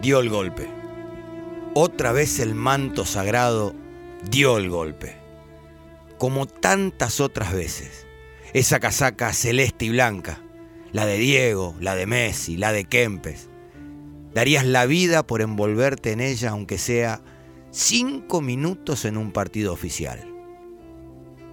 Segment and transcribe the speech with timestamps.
[0.00, 0.68] dio el golpe.
[1.74, 3.74] Otra vez el manto sagrado
[4.30, 5.16] dio el golpe.
[6.18, 8.06] Como tantas otras veces,
[8.52, 10.40] esa casaca celeste y blanca,
[10.92, 13.48] la de Diego, la de Messi, la de Kempes,
[14.34, 17.22] darías la vida por envolverte en ella aunque sea
[17.70, 20.24] cinco minutos en un partido oficial.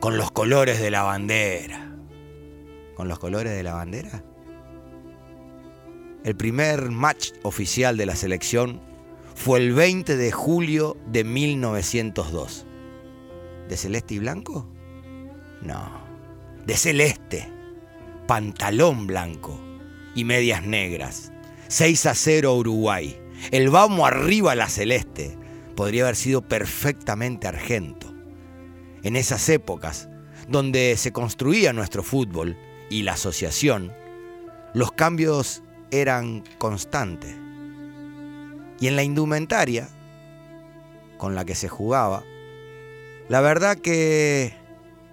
[0.00, 1.96] Con los colores de la bandera.
[2.94, 4.24] ¿Con los colores de la bandera?
[6.26, 8.80] El primer match oficial de la selección
[9.36, 12.66] fue el 20 de julio de 1902.
[13.68, 14.68] ¿De celeste y blanco?
[15.62, 15.88] No,
[16.66, 17.48] de celeste,
[18.26, 19.60] pantalón blanco
[20.16, 21.30] y medias negras.
[21.68, 23.16] 6 a 0 Uruguay.
[23.52, 25.38] El vamos arriba a la celeste
[25.76, 28.12] podría haber sido perfectamente argento.
[29.04, 30.08] En esas épocas,
[30.48, 32.56] donde se construía nuestro fútbol
[32.90, 33.92] y la asociación,
[34.74, 35.62] los cambios
[36.00, 37.34] eran constantes.
[38.80, 39.88] Y en la indumentaria
[41.18, 42.24] con la que se jugaba,
[43.28, 44.54] la verdad que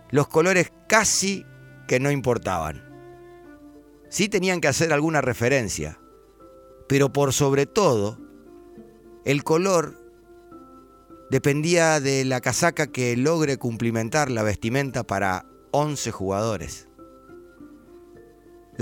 [0.10, 1.46] los colores casi
[1.88, 2.84] que no importaban.
[4.10, 6.00] Sí tenían que hacer alguna referencia,
[6.88, 8.20] pero por sobre todo,
[9.26, 9.98] el color
[11.32, 16.88] dependía de la casaca que logre cumplimentar la vestimenta para 11 jugadores.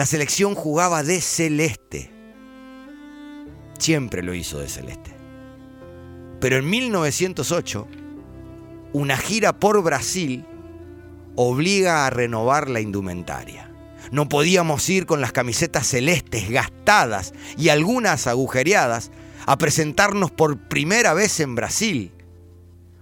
[0.02, 2.10] La selección jugaba de celeste.
[3.78, 5.16] Siempre lo hizo de celeste.
[6.40, 7.88] Pero en 1908,
[8.94, 10.44] una gira por Brasil
[11.36, 13.72] obliga a renovar la indumentaria.
[14.12, 19.12] No podíamos ir con las camisetas celestes gastadas y algunas agujereadas
[19.46, 22.12] a presentarnos por primera vez en Brasil.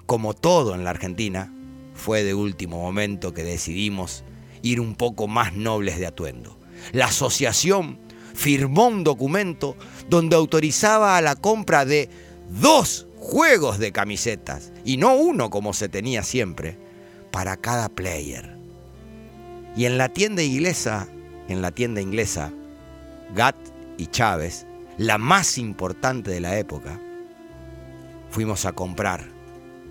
[0.05, 1.49] Como todo en la Argentina,
[1.93, 4.25] fue de último momento que decidimos
[4.63, 6.58] ir un poco más nobles de atuendo.
[6.91, 7.99] La asociación
[8.33, 9.75] firmó un documento
[10.09, 12.09] donde autorizaba a la compra de
[12.49, 16.77] dos juegos de camisetas, y no uno como se tenía siempre,
[17.31, 18.55] para cada player.
[19.75, 21.07] Y en la tienda inglesa,
[21.47, 22.51] en la tienda inglesa,
[23.35, 23.57] Gatt
[23.97, 24.65] y Chávez,
[24.97, 26.99] la más importante de la época,
[28.29, 29.25] fuimos a comprar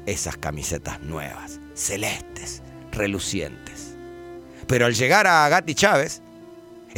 [0.06, 3.96] esas camisetas nuevas, celestes, relucientes.
[4.66, 6.22] Pero al llegar a Gatt y Chávez,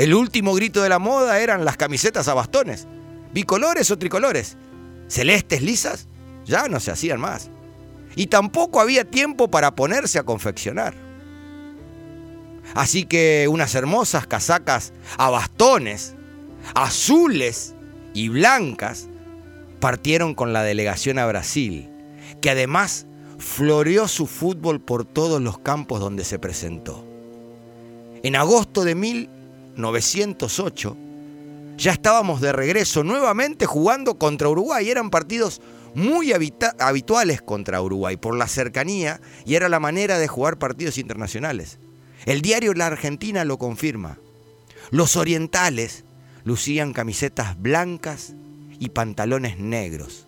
[0.01, 2.89] el último grito de la moda eran las camisetas a bastones,
[3.35, 4.57] bicolores o tricolores.
[5.09, 6.09] Celestes lisas
[6.47, 7.51] ya no se hacían más.
[8.17, 10.95] Y tampoco había tiempo para ponerse a confeccionar.
[12.73, 16.15] Así que unas hermosas casacas a bastones,
[16.75, 17.75] azules
[18.15, 19.07] y blancas,
[19.81, 21.91] partieron con la delegación a Brasil,
[22.41, 23.07] que además
[23.37, 27.05] floreó su fútbol por todos los campos donde se presentó.
[28.23, 28.95] En agosto de
[29.75, 30.97] 1908
[31.81, 34.91] ya estábamos de regreso nuevamente jugando contra Uruguay.
[34.91, 35.63] Eran partidos
[35.95, 41.79] muy habituales contra Uruguay por la cercanía y era la manera de jugar partidos internacionales.
[42.27, 44.19] El diario La Argentina lo confirma.
[44.91, 46.05] Los orientales
[46.45, 48.35] lucían camisetas blancas
[48.79, 50.27] y pantalones negros.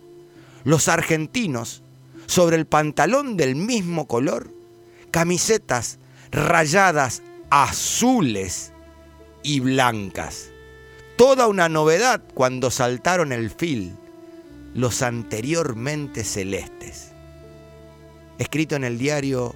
[0.63, 1.83] Los argentinos,
[2.25, 4.51] sobre el pantalón del mismo color,
[5.11, 5.99] camisetas
[6.31, 7.21] rayadas
[7.51, 8.72] azules
[9.43, 10.49] y blancas.
[11.15, 13.95] Toda una novedad cuando saltaron el fil
[14.73, 17.11] los anteriormente celestes.
[18.39, 19.55] Escrito en el diario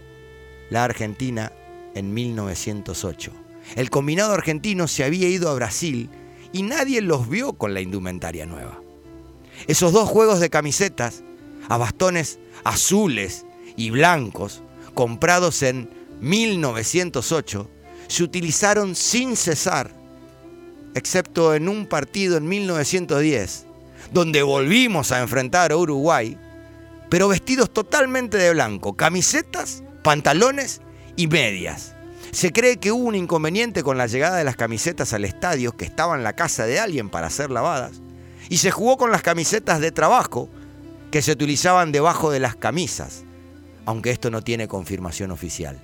[0.69, 1.51] La Argentina
[1.95, 3.31] en 1908.
[3.75, 6.09] El combinado argentino se había ido a Brasil
[6.53, 8.81] y nadie los vio con la indumentaria nueva.
[9.65, 11.23] Esos dos juegos de camisetas,
[11.67, 13.45] a bastones azules
[13.75, 14.61] y blancos,
[14.93, 15.89] comprados en
[16.21, 17.69] 1908,
[18.07, 19.91] se utilizaron sin cesar,
[20.93, 23.65] excepto en un partido en 1910,
[24.11, 26.37] donde volvimos a enfrentar a Uruguay,
[27.09, 30.81] pero vestidos totalmente de blanco, camisetas, pantalones
[31.15, 31.93] y medias.
[32.31, 35.85] Se cree que hubo un inconveniente con la llegada de las camisetas al estadio que
[35.85, 38.01] estaban en la casa de alguien para ser lavadas,
[38.49, 40.49] y se jugó con las camisetas de trabajo
[41.11, 43.23] que se utilizaban debajo de las camisas,
[43.85, 45.81] aunque esto no tiene confirmación oficial.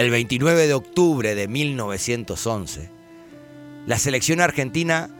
[0.00, 2.88] El 29 de octubre de 1911,
[3.84, 5.10] la selección argentina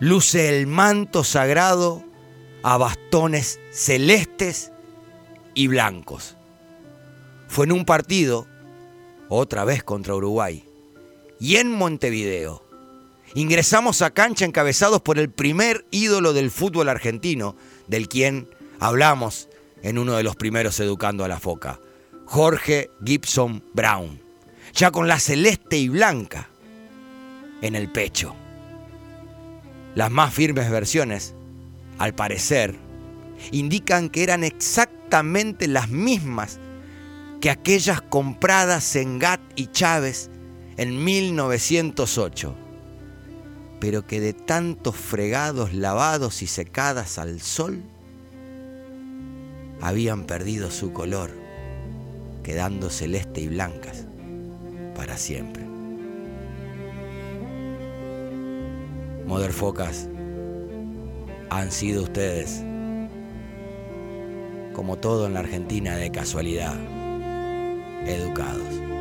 [0.00, 2.02] luce el manto sagrado
[2.64, 4.72] a bastones celestes
[5.54, 6.34] y blancos.
[7.46, 8.48] Fue en un partido,
[9.28, 10.64] otra vez contra Uruguay,
[11.38, 12.64] y en Montevideo.
[13.34, 17.54] Ingresamos a cancha encabezados por el primer ídolo del fútbol argentino,
[17.86, 18.48] del quien
[18.80, 19.48] hablamos
[19.84, 21.78] en uno de los primeros Educando a la Foca,
[22.32, 24.20] Jorge Gibson Brown,
[24.72, 26.48] ya con la celeste y blanca
[27.60, 28.36] en el pecho.
[29.96, 31.34] Las más firmes versiones,
[31.98, 32.76] al parecer,
[33.50, 36.60] indican que eran exactamente las mismas
[37.40, 40.30] que aquellas compradas en Gat y Chávez
[40.76, 42.54] en 1908,
[43.80, 47.82] pero que de tantos fregados, lavados y secadas al sol,
[49.80, 51.39] habían perdido su color,
[52.42, 54.06] quedando celeste y blancas
[54.94, 55.64] para siempre.
[59.26, 60.08] Motherfocas,
[61.50, 62.64] han sido ustedes,
[64.72, 66.76] como todo en la Argentina de casualidad,
[68.06, 68.99] educados.